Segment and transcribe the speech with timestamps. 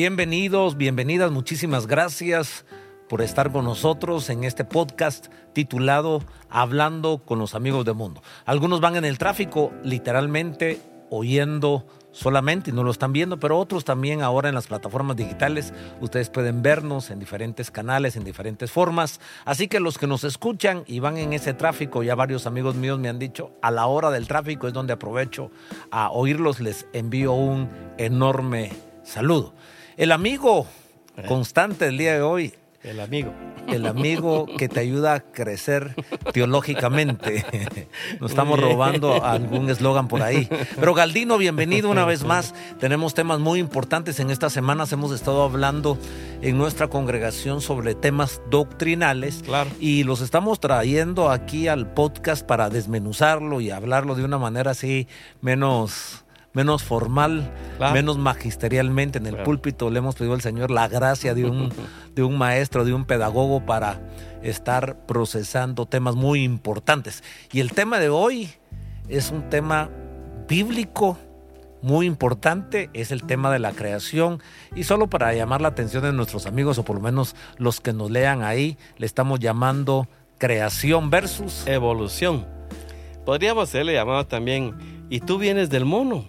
[0.00, 2.64] Bienvenidos, bienvenidas, muchísimas gracias
[3.08, 8.22] por estar con nosotros en este podcast titulado Hablando con los amigos del mundo.
[8.44, 13.84] Algunos van en el tráfico literalmente oyendo solamente y no lo están viendo, pero otros
[13.84, 15.74] también ahora en las plataformas digitales.
[16.00, 19.18] Ustedes pueden vernos en diferentes canales, en diferentes formas.
[19.44, 23.00] Así que los que nos escuchan y van en ese tráfico, ya varios amigos míos
[23.00, 25.50] me han dicho, a la hora del tráfico es donde aprovecho
[25.90, 28.70] a oírlos, les envío un enorme
[29.02, 29.54] saludo.
[29.98, 30.64] El amigo
[31.26, 33.34] constante del día de hoy el amigo.
[33.66, 35.96] El amigo que te ayuda a crecer
[36.32, 37.44] teológicamente.
[38.20, 40.48] Nos estamos robando algún eslogan por ahí.
[40.78, 42.54] Pero Galdino, bienvenido una vez más.
[42.78, 44.20] Tenemos temas muy importantes.
[44.20, 45.98] En estas semanas hemos estado hablando
[46.40, 49.42] en nuestra congregación sobre temas doctrinales.
[49.44, 49.70] Claro.
[49.80, 55.08] Y los estamos trayendo aquí al podcast para desmenuzarlo y hablarlo de una manera así
[55.40, 57.52] menos menos formal,
[57.92, 59.90] menos magisterialmente en el púlpito.
[59.90, 61.72] Le hemos pedido al Señor la gracia de un,
[62.14, 64.00] de un maestro, de un pedagogo para
[64.42, 67.22] estar procesando temas muy importantes.
[67.52, 68.50] Y el tema de hoy
[69.08, 69.90] es un tema
[70.48, 71.18] bíblico
[71.82, 74.42] muy importante, es el tema de la creación.
[74.74, 77.92] Y solo para llamar la atención de nuestros amigos, o por lo menos los que
[77.92, 82.46] nos lean ahí, le estamos llamando creación versus evolución.
[83.24, 86.24] Podríamos haberle llamado también y tú vienes del mono.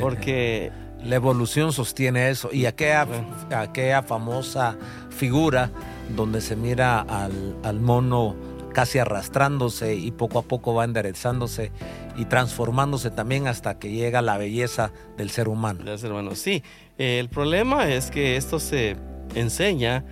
[0.00, 2.50] Porque la evolución sostiene eso.
[2.52, 3.06] Y aquella,
[3.50, 4.76] aquella famosa
[5.10, 5.70] figura
[6.14, 8.34] donde se mira al, al, mono
[8.72, 11.72] casi arrastrándose y poco a poco va enderezándose
[12.16, 15.84] y transformándose también hasta que llega la belleza del ser humano.
[15.84, 16.62] Del ser humano, sí.
[16.96, 18.96] el problema es que esto se
[19.34, 20.04] enseña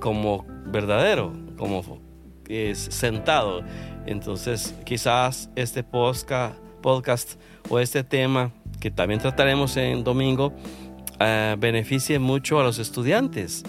[0.00, 2.00] como verdadero, como
[2.74, 3.62] sentado.
[4.06, 12.18] Entonces, quizás este podcast podcast o este tema que también trataremos en domingo uh, beneficie
[12.18, 13.62] mucho a los estudiantes,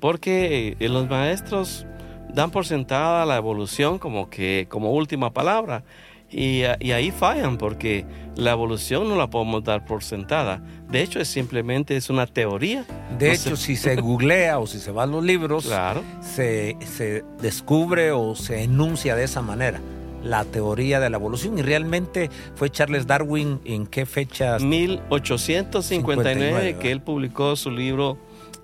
[0.00, 1.86] porque eh, los maestros
[2.32, 5.84] dan por sentada la evolución como que como última palabra
[6.28, 8.04] y, y, ahí fallan porque
[8.34, 10.60] la evolución no la podemos dar por sentada.
[10.88, 12.84] De hecho, es simplemente es una teoría.
[13.16, 16.02] De hecho, si se googlea o si se va a los libros, claro.
[16.20, 19.80] se, se descubre o se enuncia de esa manera
[20.26, 21.58] la teoría de la evolución.
[21.58, 24.58] Y realmente fue Charles Darwin en qué fecha?
[24.58, 28.18] 1859 que él publicó su libro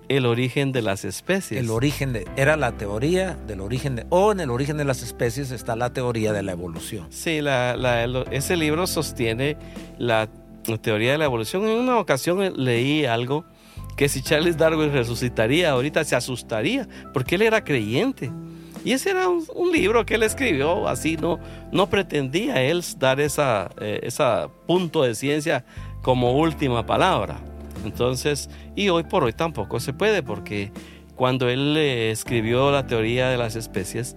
[0.09, 1.59] El origen de las especies.
[1.59, 5.01] El origen de, era la teoría del origen de, o en el origen de las
[5.01, 7.07] especies está la teoría de la evolución.
[7.09, 7.39] Sí,
[8.31, 9.57] ese libro sostiene
[9.97, 10.29] la,
[10.67, 11.67] la teoría de la evolución.
[11.67, 13.45] En una ocasión leí algo
[13.95, 18.31] que si Charles Darwin resucitaría ahorita se asustaría, porque él era creyente.
[18.85, 21.39] Y ese era un, libro que él escribió, así no,
[21.71, 25.63] no pretendía él dar esa, eh, esa punto de ciencia
[26.01, 27.37] como última palabra.
[27.85, 30.71] Entonces, y hoy por hoy tampoco se puede, porque
[31.15, 34.15] cuando él eh, escribió la teoría de las especies,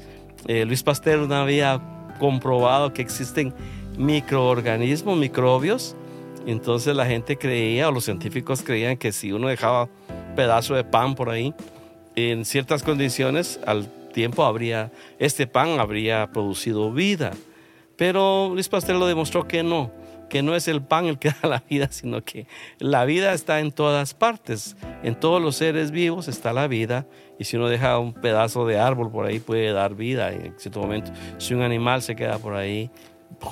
[0.49, 1.81] eh, Luis Pasteur no había
[2.19, 3.55] comprobado que existen
[3.97, 5.97] microorganismos, microbios.
[6.47, 9.89] Entonces la gente creía, o los científicos creían que si uno dejaba
[10.35, 11.55] pedazo de pan por ahí,
[12.15, 17.33] en ciertas condiciones, al tiempo habría, este pan habría producido vida.
[17.97, 19.93] Pero Luis Pastel lo demostró que no,
[20.31, 22.47] que no es el pan el que da la vida, sino que
[22.79, 24.75] la vida está en todas partes.
[25.03, 27.07] En todos los seres vivos está la vida.
[27.39, 30.81] Y si uno deja un pedazo de árbol por ahí, puede dar vida en cierto
[30.81, 31.13] momento.
[31.37, 32.91] Si un animal se queda por ahí,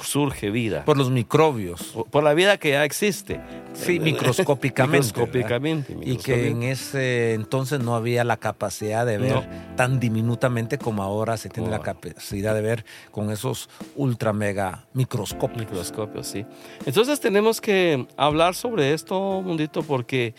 [0.02, 0.84] surge vida.
[0.84, 1.94] Por los microbios.
[2.10, 3.40] Por, la vida que ya existe.
[3.74, 5.06] Sí, microscópicamente.
[5.06, 11.02] microscópicamente, Y que en ese entonces no había la capacidad de ver tan diminutamente como
[11.02, 15.60] ahora se tiene la capacidad de ver con esos ultra mega microscopios.
[15.60, 16.46] Microscopios, sí.
[16.86, 20.34] Entonces tenemos que hablar sobre esto, mundito, porque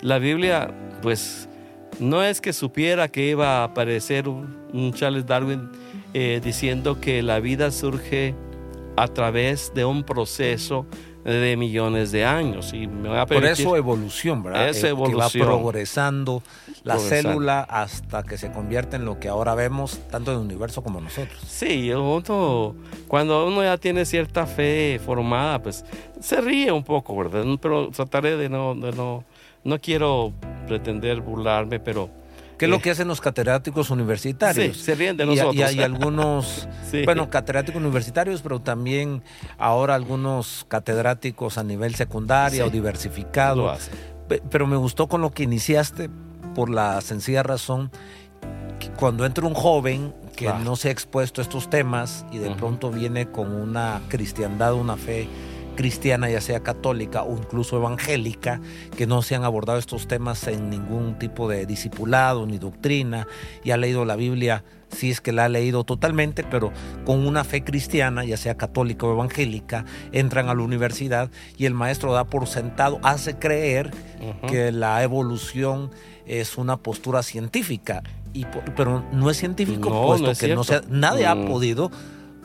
[0.00, 1.48] la Biblia, pues,
[1.98, 5.70] no es que supiera que iba a aparecer un, Charles Darwin
[6.12, 8.34] eh, diciendo que la vida surge
[8.96, 10.86] a través de un proceso
[11.24, 12.72] de millones de años.
[12.72, 14.68] Y me a Por eso evolución, ¿verdad?
[14.68, 15.30] Es evolución.
[15.30, 16.42] Que va progresando
[16.84, 20.82] la célula hasta que se convierte en lo que ahora vemos, tanto en el universo
[20.82, 21.40] como nosotros.
[21.46, 21.90] Sí,
[23.08, 25.84] cuando uno ya tiene cierta fe formada, pues
[26.20, 27.44] se ríe un poco, ¿verdad?
[27.60, 29.24] Pero trataré de no, de no,
[29.64, 30.32] no quiero
[30.68, 32.08] pretender burlarme, pero
[32.58, 34.76] ¿Qué es lo que hacen los catedráticos universitarios?
[34.76, 35.54] Sí, se ríen de nosotros.
[35.54, 36.68] Y, hay algunos,
[37.04, 39.22] bueno, catedráticos universitarios, pero también
[39.58, 43.76] ahora algunos catedráticos a nivel secundario o diversificado.
[44.50, 46.08] Pero me gustó con lo que iniciaste
[46.54, 47.90] por la sencilla razón
[48.80, 52.50] que cuando entra un joven que no se ha expuesto a estos temas y de
[52.50, 55.28] pronto viene con una cristiandad, una fe
[55.76, 58.60] cristiana, ya sea católica o incluso evangélica,
[58.96, 63.28] que no se han abordado estos temas en ningún tipo de discipulado ni doctrina
[63.62, 66.72] y ha leído la Biblia si es que la ha leído totalmente, pero
[67.04, 71.74] con una fe cristiana, ya sea católica o evangélica, entran a la universidad y el
[71.74, 73.90] maestro da por sentado, hace creer
[74.48, 75.90] que la evolución
[76.26, 78.02] es una postura científica,
[78.32, 78.44] y,
[78.76, 81.46] pero no es científico, puesto que no nadie ha mm.
[81.46, 81.90] podido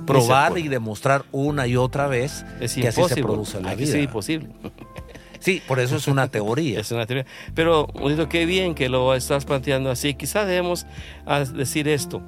[0.06, 3.98] probar y demostrar una y otra vez que así se produce la vida.
[3.98, 4.50] Es imposible.
[5.42, 6.80] Sí, por eso es una teoría.
[6.80, 7.26] es una teoría.
[7.56, 7.88] Pero,
[8.30, 10.14] qué bien que lo estás planteando así.
[10.14, 10.86] Quizás debemos
[11.26, 12.22] ah, decir esto.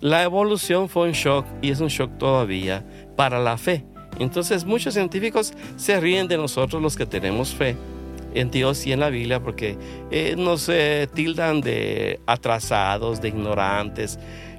[0.00, 2.82] La evolución fue un shock y es un shock todavía
[3.14, 3.84] para la fe.
[4.18, 7.76] Entonces muchos científicos se ríen de nosotros los que tenemos fe
[8.34, 9.78] en Dios y en la Biblia porque
[10.10, 14.18] eh, nos eh, tildan de atrasados, de ignorantes,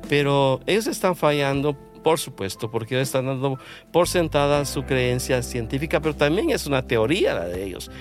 [0.10, 1.75] pero ellos están fallando
[2.07, 3.59] por supuesto, porque están dando
[3.92, 7.92] por sentada su creencia científica, pero también es una teoría la de ellos.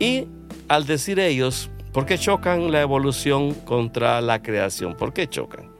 [0.00, 0.26] Y
[0.66, 4.96] al decir ellos, ¿por qué chocan la evolución contra la creación?
[4.96, 5.70] ¿Por qué chocan?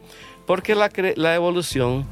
[0.46, 2.06] Porque la, evolución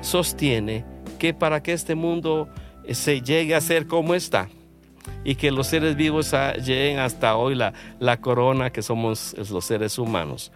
[0.00, 0.84] sostiene
[1.18, 2.48] que para que este mundo
[2.92, 4.48] se llegue a ser como está,
[5.24, 6.32] y que los seres vivos
[6.64, 10.52] lleguen hasta hoy la corona que somos los seres humanos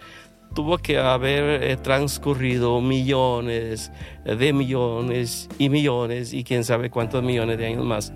[0.54, 3.90] tuvo que haber eh, transcurrido millones
[4.24, 8.12] de millones y millones y quién sabe cuántos millones de años más,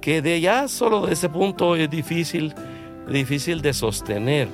[0.00, 2.54] que de ya solo de ese punto es difícil,
[3.08, 4.48] difícil de sostener,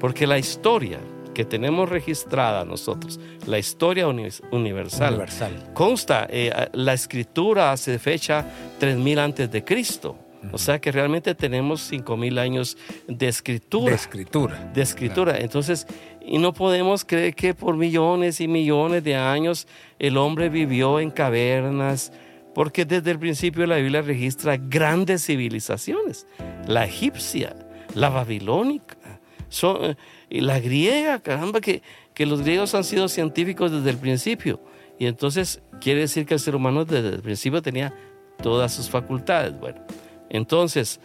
[0.00, 0.98] porque la historia
[1.34, 5.26] que tenemos registrada nosotros, la historia universal,
[5.74, 8.46] consta, eh, la escritura hace fecha
[8.78, 10.16] 3000 antes de Cristo.
[10.52, 13.90] O sea que realmente tenemos 5.000 años de escritura.
[13.90, 14.70] De escritura.
[14.72, 15.38] De escritura.
[15.38, 15.86] Entonces,
[16.26, 19.68] y no podemos creer que por millones y millones de años
[19.98, 22.12] el hombre vivió en cavernas,
[22.52, 26.26] porque desde el principio la Biblia registra grandes civilizaciones.
[26.66, 27.54] La egipcia,
[27.94, 28.96] la babilónica,
[30.28, 31.82] y la griega, caramba, que,
[32.12, 34.60] que los griegos han sido científicos desde el principio.
[34.98, 37.94] Y entonces quiere decir que el ser humano desde el principio tenía
[38.42, 39.58] todas sus facultades.
[39.60, 39.80] Bueno,
[40.28, 41.00] entonces,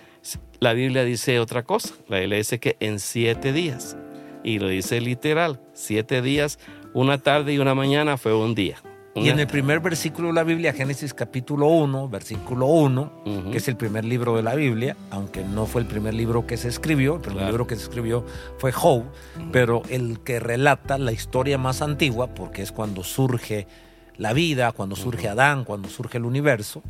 [0.60, 1.94] la Biblia dice otra cosa.
[2.08, 3.96] La Biblia dice que en siete días,
[4.44, 6.60] y lo dice literal, siete días,
[6.94, 8.78] una tarde y una mañana fue un día.
[9.14, 13.68] Y en el primer versículo de la Biblia, Génesis capítulo 1, versículo 1, que es
[13.68, 17.16] el primer libro de la Biblia, aunque no fue el primer libro que se escribió,
[17.16, 18.26] el primer libro que se escribió
[18.58, 19.04] fue Job,
[19.52, 23.68] pero el que relata la historia más antigua, porque es cuando surge
[24.16, 26.82] la vida, cuando surge Adán, cuando surge el universo,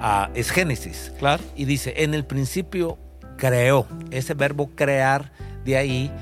[0.00, 1.12] ah, es Génesis.
[1.18, 1.42] Claro.
[1.56, 2.96] Y dice, en el principio
[3.36, 3.86] creó.
[4.12, 5.32] Ese verbo crear,
[5.64, 6.12] de ahí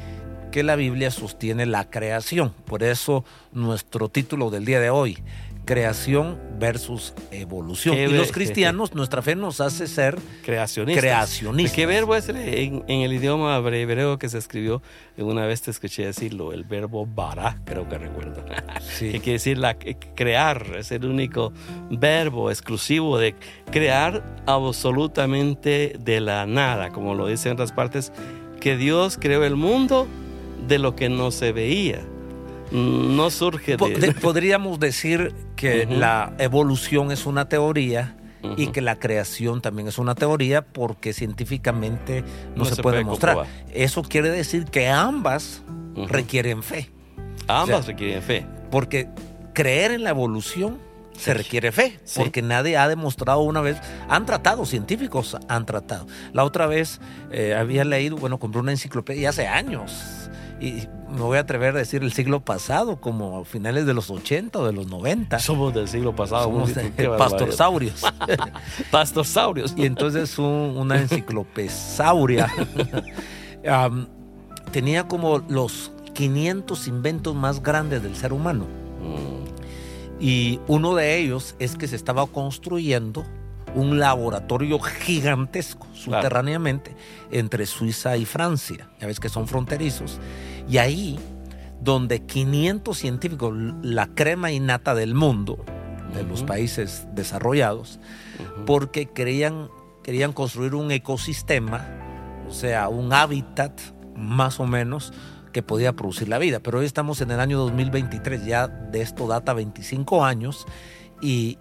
[0.54, 2.54] que la Biblia sostiene la creación.
[2.64, 5.18] Por eso nuestro título del día de hoy,
[5.64, 7.96] creación versus evolución.
[7.98, 11.02] y los cristianos, nuestra fe nos hace ser creacionistas.
[11.02, 11.74] creacionistas.
[11.74, 14.80] ¿Qué verbo es en, el idioma hebreo que se escribió?
[15.16, 18.44] Una vez te escuché decirlo, el verbo bara, creo que recuerdo.
[19.00, 21.52] que quiere decir la, crear, es el único
[21.90, 23.34] verbo exclusivo de
[23.72, 28.12] crear absolutamente de la nada, como lo dice en otras partes,
[28.60, 30.06] que Dios creó el mundo
[30.66, 32.04] de lo que no se veía
[32.74, 34.12] no surge de...
[34.20, 38.16] Podríamos decir que la evolución es una teoría
[38.56, 42.24] y que la creación también es una teoría porque científicamente
[42.54, 43.46] no, se, puede, mostrar.
[43.72, 45.62] Eso quiere decir que ambas
[46.08, 46.90] requieren fe.
[47.48, 48.46] Ambas requieren fe.
[48.70, 49.08] Porque
[49.54, 50.78] creer en la evolución
[51.16, 56.08] se requiere fe, porque nadie ha demostrado una vez, han tratado, científicos han tratado.
[56.32, 57.00] La otra vez
[57.30, 60.23] eh, había leído, bueno, compré una enciclopedia hace años,
[60.60, 64.10] y me voy a atrever a decir el siglo pasado, como a finales de los
[64.10, 65.38] 80 o de los 90.
[65.38, 66.44] Somos del siglo pasado.
[66.44, 66.72] Somos
[67.18, 68.02] pastorsaurios.
[68.90, 69.74] pastorsaurios.
[69.76, 72.52] Y entonces una enciclopesauria
[74.72, 78.66] tenía como los 500 inventos más grandes del ser humano.
[79.02, 79.44] Mm.
[80.20, 83.24] Y uno de ellos es que se estaba construyendo
[83.74, 86.96] un laboratorio gigantesco subterráneamente
[87.30, 88.88] entre Suiza y Francia.
[89.00, 90.20] Ya ves que son fronterizos.
[90.68, 91.18] Y ahí,
[91.80, 95.64] donde 500 científicos, la crema innata del mundo,
[96.14, 97.98] de los países desarrollados,
[98.66, 99.68] porque querían,
[100.02, 101.86] querían construir un ecosistema,
[102.48, 103.80] o sea, un hábitat
[104.16, 105.12] más o menos
[105.52, 106.60] que podía producir la vida.
[106.60, 110.66] Pero hoy estamos en el año 2023, ya de esto data 25 años,
[111.20, 111.58] y,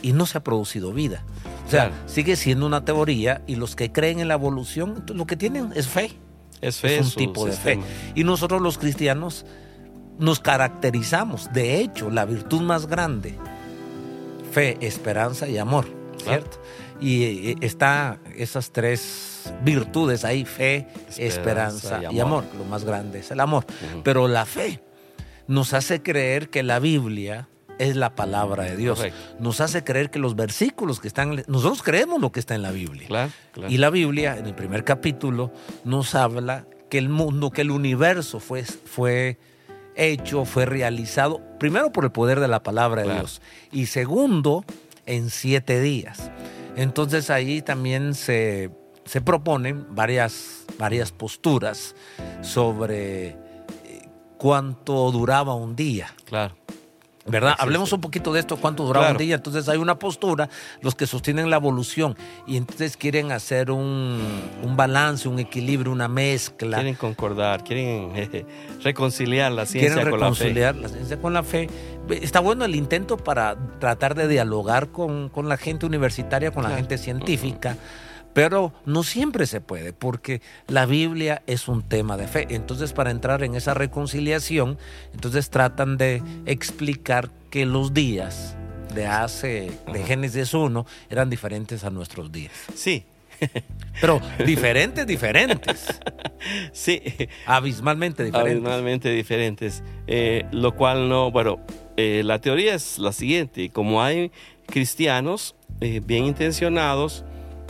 [0.00, 1.24] y no se ha producido vida.
[1.66, 5.36] O sea, sigue siendo una teoría y los que creen en la evolución, lo que
[5.36, 6.12] tienen es fe.
[6.60, 6.98] Es fe.
[6.98, 7.78] Es un tipo de fe.
[8.14, 9.44] Y nosotros los cristianos
[10.18, 13.36] nos caracterizamos, de hecho, la virtud más grande,
[14.52, 16.02] fe, esperanza y amor.
[16.22, 16.58] ¿cierto?
[17.00, 22.44] Y eh, está esas tres virtudes ahí, fe, esperanza, y, amor.
[22.56, 23.66] Lo más grande es el amor.
[24.04, 24.82] Pero la fe
[25.48, 27.48] nos hace creer que la Biblia
[27.82, 29.02] es la palabra de Dios.
[29.40, 32.70] Nos hace creer que los versículos que están, nosotros creemos lo que está en la
[32.70, 33.30] Biblia.
[33.68, 35.52] Y la Biblia, en el primer capítulo,
[35.84, 39.38] nos habla que el mundo, que el universo fue, fue
[39.96, 44.64] hecho, fue realizado, primero por el poder de la palabra de Dios y segundo,
[45.06, 46.30] en siete días.
[46.76, 48.70] Entonces ahí también se,
[49.04, 51.96] se proponen varias, varias posturas
[52.42, 53.36] sobre eh,
[54.38, 56.14] cuánto duraba un día.
[56.24, 56.54] Claro.
[57.26, 57.54] ¿Verdad?
[57.58, 59.36] Hablemos un poquito de esto, cuánto duraba un día.
[59.36, 60.48] Entonces hay una postura,
[60.80, 64.20] los que sostienen la evolución, y entonces quieren hacer un,
[64.76, 66.78] balance, un equilibrio, una mezcla.
[66.78, 68.12] Quieren concordar, quieren
[68.82, 70.52] reconciliar la ciencia con la fe.
[70.52, 71.68] la ciencia con la fe.
[72.10, 76.98] Está bueno el intento para tratar de dialogar con, la gente universitaria, con la gente
[76.98, 77.76] científica.
[78.34, 82.46] Pero no siempre se puede, porque la Biblia es un tema de fe.
[82.50, 84.78] Entonces, para entrar en esa reconciliación,
[85.12, 88.56] entonces tratan de explicar que los días
[88.94, 92.52] de hace, de Génesis 1, eran diferentes a nuestros días.
[92.74, 93.04] Sí.
[94.00, 95.88] Pero diferentes, diferentes.
[96.72, 97.00] Sí.
[97.46, 98.52] Abismalmente diferentes.
[98.52, 99.84] Abismalmente diferentes.
[100.08, 101.60] Eh, lo cual no, bueno,
[101.96, 103.70] eh, la teoría es la siguiente.
[103.70, 104.32] Como hay
[104.66, 107.24] cristianos eh, bien intencionados,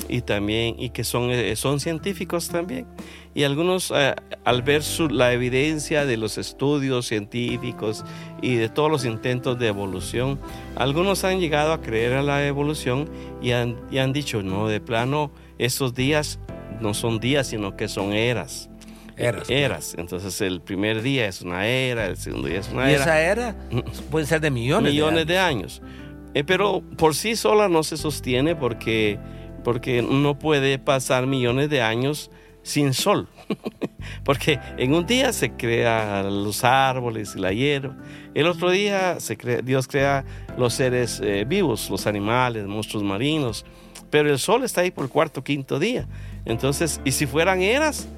[0.09, 2.87] y también y que son, eh, son científicos también.
[3.35, 8.05] Y algunos eh, al ver la evidencia de los estudios científicos
[8.43, 10.39] y de todos los intentos de evolución,
[10.77, 13.09] algunos han llegado a creer a la evolución
[13.41, 16.39] y han, y han dicho, no, de plano, esos días
[16.81, 18.69] no son días, sino que son eras.
[19.17, 19.51] Eras.
[19.51, 19.95] Eras.
[19.99, 22.99] Entonces el primer día es una era, el segundo día es una era.
[22.99, 23.57] Y esa era
[24.11, 25.81] puede ser de millones, millones de años.
[25.81, 26.03] De años.
[26.35, 29.19] Eh, pero por sí sola no se sostiene porque
[29.65, 32.31] porque no puede pasar millones de años
[32.63, 33.29] sin sol,
[34.25, 37.97] porque en un día se crean los árboles y la hierba,
[38.35, 40.25] el otro día se Dios crea
[40.57, 43.65] los seres eh, vivos, los animales, monstruos marinos,
[44.11, 46.07] pero el sol está ahí por el cuarto, quinto día.
[46.45, 48.09] Entonces, y si fueran eras,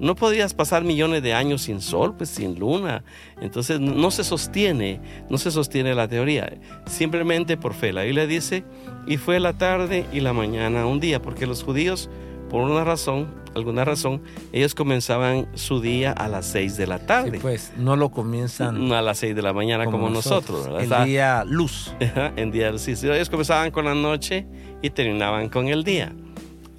[0.00, 3.04] no podrías pasar millones de años sin sol, pues sin luna.
[3.40, 7.92] Entonces no se sostiene, no se sostiene la teoría, simplemente por fe.
[7.92, 8.64] La Biblia dice,
[9.06, 12.08] y fue la tarde y la mañana un día, porque los judíos,
[12.48, 17.38] por una razón, alguna razón, ellos comenzaban su día a las seis de la tarde.
[17.40, 20.68] pues no lo comienzan a las seis de la mañana como, nosotros.
[20.80, 21.94] el día luz.
[22.36, 22.82] en día luz.
[22.82, 24.46] Sí, ellos comenzaban con la noche
[24.82, 26.12] y terminaban con el día.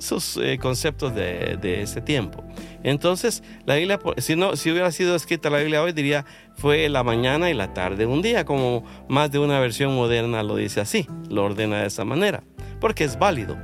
[0.02, 2.44] Sus eh, conceptos de, ese tiempo.
[2.84, 7.04] Entonces, la Biblia, si, no, si hubiera sido escrita la Biblia hoy, diría fue la
[7.04, 11.08] mañana y la tarde un día, como más de una versión moderna lo dice así,
[11.30, 12.44] lo ordena de esa manera,
[12.80, 13.58] porque es válido,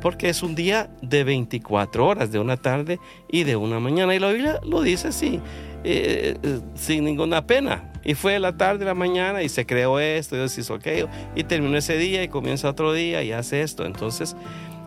[0.00, 4.18] porque es un día de 24 horas, de una tarde y de una mañana, y
[4.18, 5.40] la Biblia lo dice así,
[5.84, 7.92] eh, eh, sin ninguna pena.
[8.04, 11.76] Y fue la tarde, la mañana, y se creó esto, Dios hizo aquello, y terminó
[11.76, 13.84] ese día y comienza otro día y hace esto.
[13.84, 14.34] Entonces,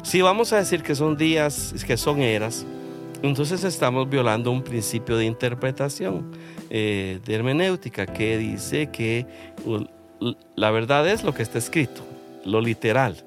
[0.04, 2.66] si vamos a decir que son días, que son eras,
[3.24, 6.32] entonces estamos violando un principio de interpretación,
[6.70, 9.28] eh, de hermenéutica, que dice que
[10.56, 12.02] la verdad es lo que está escrito,
[12.46, 13.24] lo literal.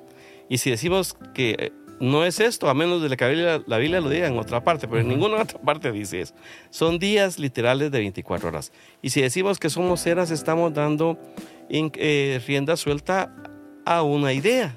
[0.48, 4.08] Y si decimos que eh, no es esto, a menos de que la Biblia, lo
[4.08, 6.34] diga en otra parte, pero en ninguna otra parte dice eso.
[6.70, 8.72] Son días literales de 24 horas.
[9.00, 11.18] Y si decimos que somos eras, estamos dando
[11.68, 13.34] eh, rienda suelta
[13.84, 14.76] a una idea,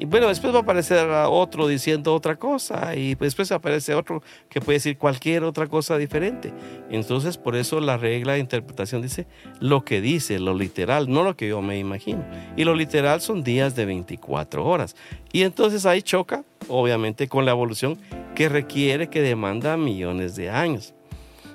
[0.00, 4.60] y bueno, después va a aparecer otro diciendo otra cosa y después aparece otro que
[4.60, 6.52] puede decir cualquier otra cosa diferente.
[6.88, 9.26] Entonces, por eso la regla de interpretación dice
[9.58, 12.24] lo que dice, lo literal, no lo que yo me imagino.
[12.56, 14.94] Y lo literal son días de 24 horas.
[15.32, 17.98] Y entonces ahí choca, obviamente, con la evolución
[18.36, 20.94] que requiere, que demanda millones de años.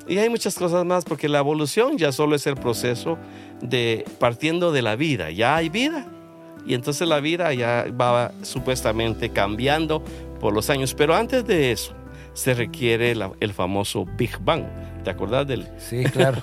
[0.05, 3.17] Y hay muchas cosas más, porque la evolución ya solo es el proceso
[3.61, 5.31] de partiendo de la vida.
[5.31, 6.11] Ya hay vida,
[6.65, 10.03] y entonces la vida ya va supuestamente cambiando
[10.39, 10.93] por los años.
[10.93, 11.93] Pero antes de eso
[12.33, 14.65] se requiere el famoso Big Bang.
[15.03, 15.67] ¿Te acuerdas del?
[15.77, 16.41] Sí, claro.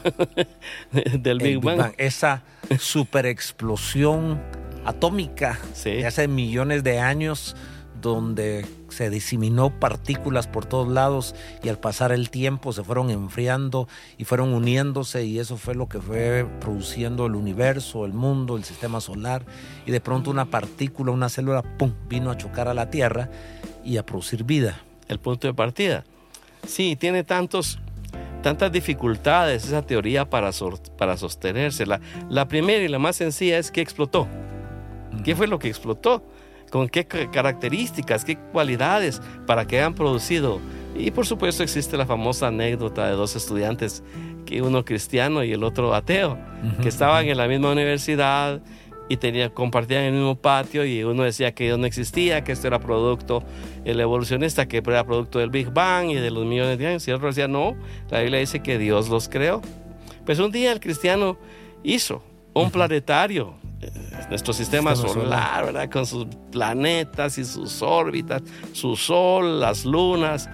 [1.19, 1.93] del Big, Bang.
[1.97, 2.43] Esa
[2.79, 4.41] super explosión
[4.85, 7.57] atómica de hace millones de años
[8.01, 13.89] donde se diseminó partículas por todos lados y al pasar el tiempo se fueron enfriando
[14.19, 18.65] y fueron uniéndose y eso fue lo que fue produciendo el universo, el mundo, el
[18.65, 19.45] sistema solar
[19.87, 23.31] y de pronto una partícula, una célula, ¡pum!, vino a chocar a la Tierra
[23.85, 24.81] y a producir vida.
[25.09, 26.05] El punto de partida.
[26.67, 27.79] Sí, tiene tantos,
[28.43, 30.51] tantas dificultades esa teoría para,
[30.97, 31.87] para sostenerse.
[31.87, 34.29] La, la primera y la más sencilla es que explotó.
[35.25, 36.23] ¿Qué fue lo que explotó?
[36.71, 40.61] Con qué características, qué cualidades para que hayan producido.
[40.97, 44.03] Y por supuesto existe la famosa anécdota de dos estudiantes,
[44.47, 46.39] que uno cristiano y el otro ateo,
[46.83, 48.61] que estaban en la misma universidad
[49.09, 52.69] y tenía, compartían el mismo patio y uno decía que Dios no existía, que esto
[52.69, 53.43] era producto,
[53.85, 57.11] el evolucionista, que era producto del Big Bang y de los millones de años, y
[57.11, 57.77] el otro decía, no,
[58.09, 59.63] la Biblia dice que Dios los creó.
[60.25, 61.39] Pues un día el cristiano
[61.83, 62.23] hizo
[62.55, 63.55] un planetario,
[64.29, 65.91] nuestro sistema, solar, ¿verdad?
[65.91, 70.49] Con sus planetas y sus órbitas, su sol, las lunas.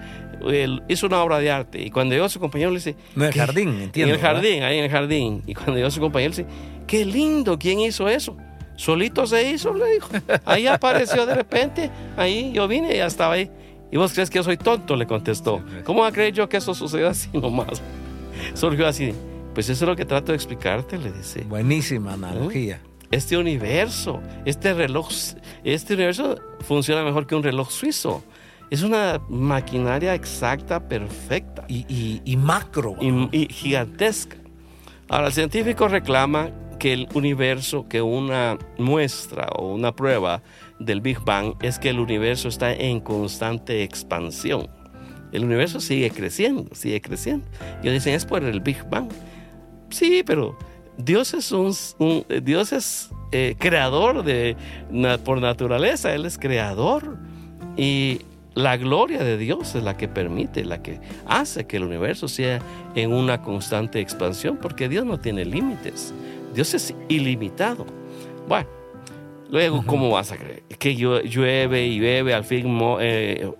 [0.87, 2.95] hizo una obra de arte y cuando llegó a su compañero le dice...
[3.15, 4.13] En el jardín, entiendo.
[4.13, 5.43] En el jardín, ahí en el jardín.
[5.45, 6.49] Y cuando llegó a su compañero le dice,
[6.85, 8.37] qué lindo, ¿quién hizo eso?
[8.75, 10.09] Solito se hizo, le dijo.
[10.45, 13.51] Ahí apareció de repente, ahí yo vine y ya estaba ahí.
[13.91, 14.95] ¿Y vos crees que yo soy tonto?
[14.95, 15.59] Le contestó.
[15.59, 15.83] Pues.
[15.83, 17.81] ¿Cómo va a creer yo que eso sucedió así nomás?
[18.53, 19.13] Surgió así.
[19.53, 21.41] Pues eso es lo que trato de explicarte, le dice.
[21.41, 22.79] Buenísima analogía.
[23.11, 25.09] Este universo, este reloj,
[25.63, 28.23] este universo funciona mejor que un reloj suizo.
[28.69, 31.65] Es una maquinaria exacta, perfecta.
[31.69, 32.95] Y, macro.
[32.99, 34.37] Y, y gigantesca.
[35.07, 40.41] Ahora, el científico reclama que el universo, que una muestra o una prueba
[40.79, 44.69] del Big Bang es que el universo está en constante expansión.
[45.31, 47.45] El universo sigue creciendo, sigue creciendo.
[47.83, 49.09] Y dicen, es por el Big Bang.
[49.89, 50.57] Sí, pero
[50.97, 51.73] Dios es un,
[52.43, 54.55] Dios es eh, creador de
[55.23, 57.17] por naturaleza, él es creador
[57.75, 58.21] y
[58.57, 62.59] la gloria de Dios es la que permite, la que hace que el universo sea
[62.95, 66.11] en una constante expansión, porque Dios no tiene límites.
[66.55, 67.85] Dios es ilimitado.
[68.47, 68.67] Bueno,
[69.51, 70.63] luego, ¿cómo vas a creer?
[70.79, 73.51] Que llueve y llueve, al fin, eh,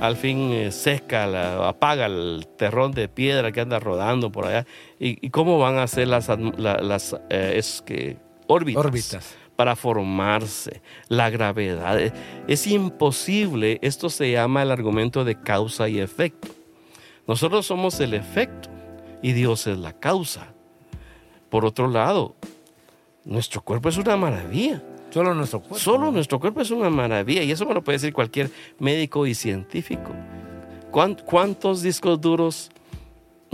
[0.00, 4.66] al fin eh, seca, apaga el terrón de piedra que anda rodando por allá.
[4.98, 9.36] ¿Y, cómo van a ser las, las eh, es que, órbitas?
[9.56, 12.12] para formarse, la gravedad.
[12.46, 16.48] Es imposible, esto se llama el argumento de causa y efecto.
[17.26, 18.68] Nosotros somos el efecto
[19.22, 20.52] y Dios es la causa.
[21.48, 22.36] Por otro lado,
[23.24, 24.82] nuestro cuerpo es una maravilla.
[25.16, 25.78] Solo nuestro cuerpo.
[25.78, 29.34] Solo nuestro cuerpo es una maravilla y eso me lo puede decir cualquier médico y
[29.34, 30.12] científico.
[30.90, 32.70] ¿Cuántos discos duros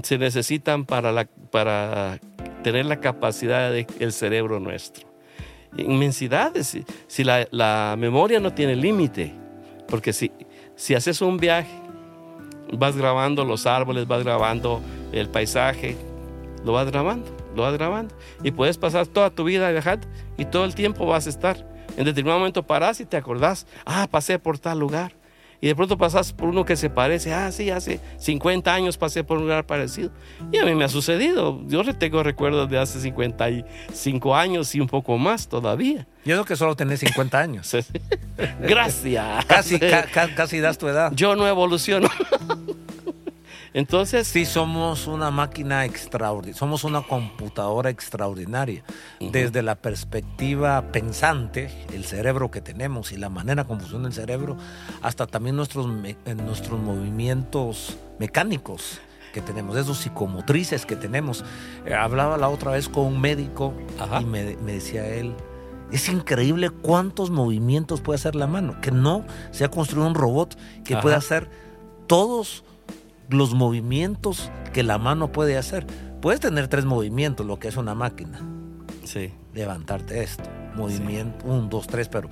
[0.03, 2.18] se necesitan para, la, para
[2.64, 5.07] tener la capacidad del cerebro nuestro?
[5.77, 6.79] Inmensidades.
[7.07, 9.33] Si, la, la, memoria no tiene límite,
[9.87, 10.33] porque si,
[10.75, 11.70] si haces un viaje,
[12.72, 14.81] vas grabando los árboles, vas grabando
[15.12, 15.96] el paisaje,
[16.64, 18.15] lo vas grabando lo vas grabando.
[18.43, 21.67] Y puedes pasar toda tu vida viajando y todo el tiempo vas a estar.
[21.97, 25.12] En determinado momento parás y te acordás, ah, pasé por tal lugar.
[25.62, 29.23] Y de pronto pasás por uno que se parece, ah, sí, hace 50 años pasé
[29.23, 30.11] por un lugar parecido.
[30.51, 31.61] Y a mí me ha sucedido.
[31.69, 36.09] Yo tengo recuerdos de hace 55 años y un poco más todavía.
[36.25, 37.77] Yo creo que solo tenés 50 años.
[38.61, 39.45] Gracias.
[39.45, 41.12] Casi, casi das tu edad.
[41.15, 42.09] Yo no evoluciono.
[43.74, 44.28] Entonces...
[44.28, 48.82] Sí, somos una máquina extraordinaria, somos una computadora extraordinaria.
[49.20, 54.56] Desde la perspectiva pensante, el cerebro que tenemos y la manera como funciona el cerebro,
[55.00, 59.00] hasta también nuestros, nuestros movimientos mecánicos
[59.32, 61.44] que tenemos, esos psicomotrices que tenemos.
[61.87, 63.74] Eh, hablaba la otra vez con un médico
[64.20, 65.35] y me, decía él,
[65.90, 70.56] es increíble cuántos movimientos puede hacer la mano, que no se ha construido un robot
[70.85, 71.50] que pueda hacer
[72.06, 72.64] todos
[73.28, 75.87] los movimientos que la mano puede hacer.
[76.20, 78.40] Puedes tener tres movimientos, lo que es una máquina.
[79.04, 79.32] Sí.
[79.54, 80.44] Levantarte esto.
[80.76, 82.30] Movimiento, un, dos, tres, pero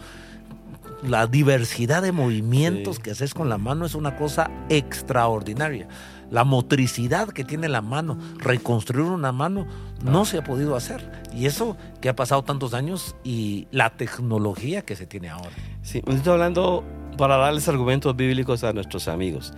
[1.03, 5.89] la diversidad de movimientos que haces con la mano es una cosa extraordinaria.
[6.31, 9.67] La motricidad que tiene la mano, reconstruir una mano,
[10.05, 11.11] no se ha podido hacer.
[11.35, 15.51] Y eso que ha pasado tantos años y la tecnología que se tiene ahora.
[15.83, 16.85] Sí, estoy hablando
[17.17, 19.53] para darles argumentos bíblicos a nuestros amigos.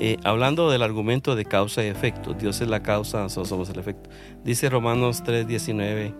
[0.00, 3.80] Eh, hablando del argumento de causa y efecto, Dios es la causa, nosotros somos el
[3.80, 4.08] efecto.
[4.44, 6.14] Dice Romanos 3:19,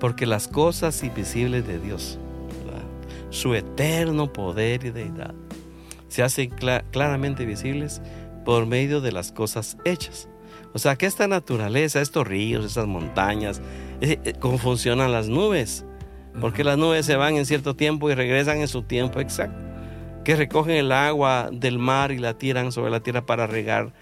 [0.00, 2.18] porque las cosas invisibles de Dios,
[3.28, 5.34] su eterno poder y deidad,
[6.08, 6.50] se hacen
[6.92, 8.00] claramente visibles
[8.44, 10.28] por medio de las cosas hechas.
[10.72, 13.60] O sea, que esta naturaleza, estos ríos, estas montañas,
[14.00, 15.84] eh, eh, cómo funcionan las nubes,
[16.40, 19.73] porque las nubes se van en cierto tiempo y regresan en su tiempo exacto
[20.24, 23.92] que recogen el agua del mar y la tiran sobre la tierra para regar.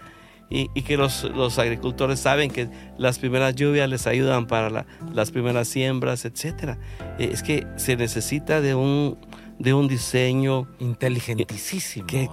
[0.49, 1.23] Y, que los,
[1.57, 6.77] agricultores saben que las primeras lluvias les ayudan para las primeras siembras, etc.
[7.17, 9.17] Eh, es que se necesita de un,
[9.57, 12.05] de un diseño inteligentísimo.
[12.05, 12.29] Que,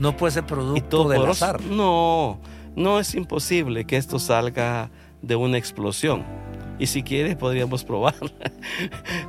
[0.00, 1.60] no puede ser producto del azar.
[1.60, 2.40] No,
[2.74, 4.90] no es imposible que esto salga
[5.22, 6.24] de una explosión.
[6.78, 8.14] Y si quiere podríamos probar.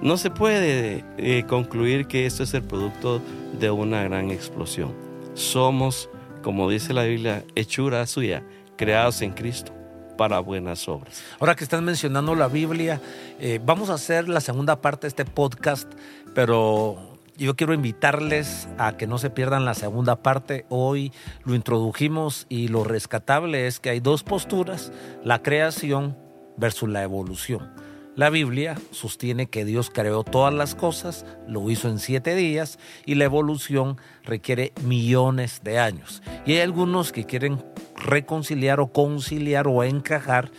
[0.02, 3.22] no se puede eh, concluir que esto es el producto
[3.60, 4.94] de una gran explosión.
[5.34, 6.10] Somos,
[6.42, 8.44] como dice la Biblia, hechura suya,
[8.76, 9.74] creados en Cristo
[10.18, 11.24] para buenas obras.
[11.40, 13.02] Ahora que están mencionando la Biblia,
[13.40, 15.92] eh, vamos a hacer la segunda parte de este podcast,
[16.36, 20.66] pero yo quiero invitarles a que no se pierdan la segunda parte.
[20.70, 21.12] Hoy
[21.44, 24.92] lo introdujimos y lo rescatable es que hay dos posturas,
[25.24, 26.18] la creación
[26.58, 27.72] versus la evolución.
[28.16, 33.16] La Biblia sostiene que Dios creó todas las cosas, lo hizo en siete días y
[33.16, 36.22] la evolución requiere millones de años.
[36.46, 37.66] Y hay algunos que quieren
[37.96, 40.52] reconciliar o conciliar o encajar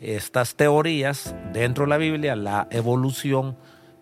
[0.00, 3.58] estas teorías dentro de la Biblia, la evolución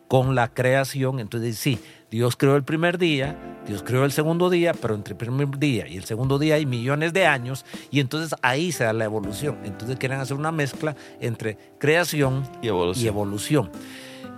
[0.07, 1.19] con la creación.
[1.19, 5.17] Entonces, sí, Dios creó el primer día, Dios creó el segundo día, pero entre el
[5.17, 8.93] primer día y el segundo día hay millones de años y entonces ahí se da
[8.93, 9.59] la evolución.
[9.65, 13.71] Entonces quieren hacer una mezcla entre creación y evolución.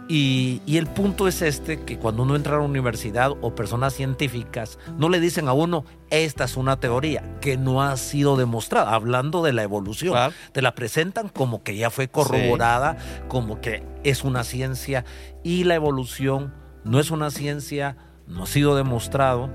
[0.09, 4.79] Y, el punto es este, que cuando uno entra a la universidad o personas científicas,
[4.99, 9.43] no le dicen a uno, esta es una teoría que no ha sido demostrada, hablando
[9.43, 10.33] de la evolución.
[10.53, 15.07] Te la presentan como que ya fue corroborada, como que es una ciencia
[15.43, 16.53] y la evolución
[16.85, 19.51] no es una ciencia, no ha sido demostrado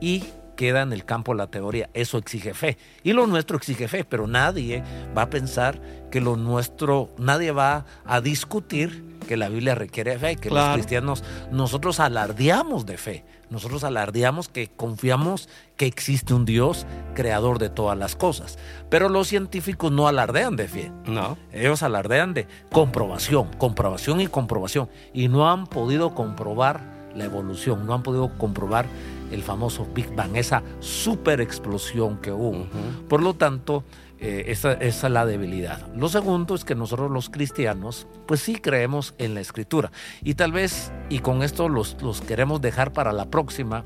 [0.00, 0.24] y
[0.56, 1.88] queda en el campo de la teoría.
[1.94, 2.76] Eso exige fe.
[3.04, 4.82] Y lo nuestro exige fe, pero nadie
[5.16, 10.36] va a pensar que lo nuestro, nadie va a discutir que la Biblia requiere fe,
[10.36, 16.86] que los cristianos, nosotros alardeamos de fe, nosotros alardeamos que confiamos que existe un Dios
[17.14, 18.58] creador de todas las cosas.
[18.88, 20.92] Pero los científicos no alardean de fe.
[21.04, 21.36] No.
[21.52, 24.88] Ellos alardean de comprobación, comprobación y comprobación.
[25.12, 28.86] Y no han podido comprobar la evolución, no han podido comprobar
[29.30, 32.66] el famoso Big Bang, esa super explosión que hubo.
[33.08, 33.84] Por lo tanto,
[34.20, 35.92] eh, esa, es la debilidad.
[35.94, 39.92] Lo segundo es que nosotros los cristianos, pues sí creemos en la escritura.
[40.22, 43.84] Y tal vez, y con esto los, queremos dejar para la próxima,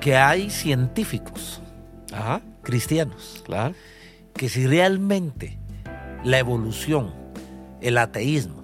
[0.00, 1.62] que hay científicos
[2.62, 3.74] cristianos claro.
[4.34, 5.58] que si realmente
[6.24, 7.14] la evolución,
[7.80, 8.61] el ateísmo,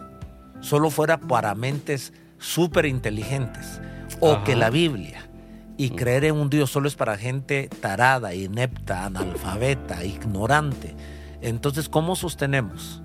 [0.60, 3.80] solo fuera para mentes súper inteligentes,
[4.20, 5.28] o que la Biblia
[5.76, 10.96] y creer en un Dios solo es para gente tarada, inepta, analfabeta, ignorante.
[11.40, 13.00] Entonces, ¿cómo sostenemos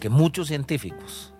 [0.00, 1.32] que muchos científicos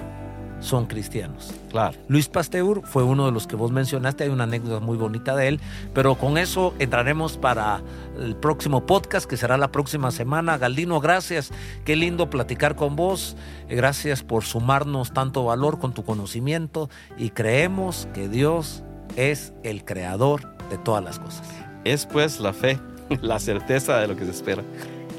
[0.66, 1.52] son cristianos?
[1.70, 1.96] Claro.
[2.08, 5.48] Luis Pasteur fue uno de los que vos mencionaste, hay una anécdota muy bonita de
[5.48, 5.60] él,
[5.94, 7.82] pero con eso entraremos para
[8.18, 10.58] el próximo podcast que será la próxima semana.
[10.58, 11.52] Galdino, gracias,
[11.84, 13.36] qué lindo platicar con vos,
[13.68, 18.82] gracias por sumarnos tanto valor con tu conocimiento y creemos que Dios
[19.16, 21.46] es el creador de todas las cosas.
[21.84, 22.78] Es pues la fe,
[23.22, 24.64] la certeza de lo que se espera,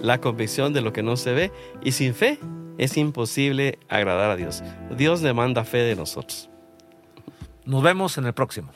[0.02, 2.40] la convicción de lo que no se ve y sin fe
[2.78, 4.64] es imposible agradar a Dios.
[4.96, 6.50] Dios demanda fe de nosotros.
[7.66, 8.72] Nos vemos en el próximo.